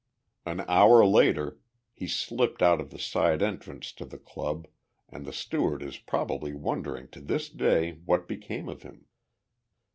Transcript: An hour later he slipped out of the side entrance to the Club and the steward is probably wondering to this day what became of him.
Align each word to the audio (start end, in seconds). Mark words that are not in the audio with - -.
An 0.47 0.61
hour 0.61 1.05
later 1.05 1.59
he 1.93 2.07
slipped 2.07 2.63
out 2.63 2.81
of 2.81 2.89
the 2.89 2.97
side 2.97 3.43
entrance 3.43 3.91
to 3.93 4.03
the 4.03 4.17
Club 4.17 4.67
and 5.07 5.25
the 5.27 5.31
steward 5.31 5.83
is 5.83 5.99
probably 5.99 6.53
wondering 6.55 7.07
to 7.09 7.21
this 7.21 7.49
day 7.49 7.99
what 8.05 8.27
became 8.27 8.67
of 8.67 8.81
him. 8.81 9.05